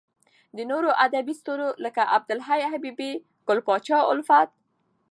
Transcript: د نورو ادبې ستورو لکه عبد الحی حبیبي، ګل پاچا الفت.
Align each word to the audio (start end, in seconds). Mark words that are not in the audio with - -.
د 0.57 0.59
نورو 0.71 0.89
ادبې 1.05 1.33
ستورو 1.39 1.67
لکه 1.85 2.01
عبد 2.15 2.29
الحی 2.35 2.61
حبیبي، 2.73 3.11
ګل 3.47 3.59
پاچا 3.67 3.97
الفت. 4.11 4.49